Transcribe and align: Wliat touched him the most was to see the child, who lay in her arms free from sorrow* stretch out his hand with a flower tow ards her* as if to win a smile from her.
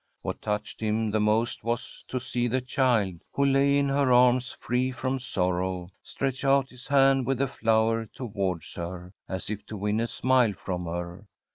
Wliat 0.25 0.41
touched 0.41 0.79
him 0.79 1.11
the 1.11 1.19
most 1.19 1.63
was 1.63 2.03
to 2.07 2.19
see 2.19 2.47
the 2.47 2.59
child, 2.59 3.21
who 3.33 3.45
lay 3.45 3.77
in 3.77 3.87
her 3.87 4.11
arms 4.11 4.53
free 4.59 4.89
from 4.89 5.19
sorrow* 5.19 5.89
stretch 6.01 6.43
out 6.43 6.69
his 6.69 6.87
hand 6.87 7.27
with 7.27 7.39
a 7.39 7.45
flower 7.47 8.07
tow 8.07 8.33
ards 8.35 8.73
her* 8.73 9.13
as 9.29 9.51
if 9.51 9.63
to 9.67 9.77
win 9.77 9.99
a 9.99 10.07
smile 10.07 10.53
from 10.53 10.85
her. 10.85 11.27